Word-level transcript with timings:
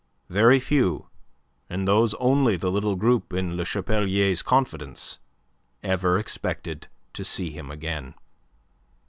Very 0.31 0.59
few 0.59 1.09
and 1.69 1.87
those 1.87 2.15
only 2.15 2.55
the 2.57 2.71
little 2.71 2.95
group 2.95 3.31
in 3.33 3.55
Le 3.55 3.63
Chapelier's 3.63 4.41
confidence 4.41 5.19
ever 5.83 6.17
expected 6.17 6.87
to 7.13 7.23
see 7.23 7.51
him 7.51 7.69
again. 7.69 8.15